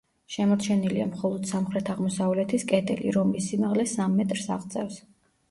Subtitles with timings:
[0.35, 5.01] შემორჩენილია მხოლოდ სამხრეთ-აღმოსავლეთის კედელი, რომლის სიმაღლე სამ მეტრს აღწევს.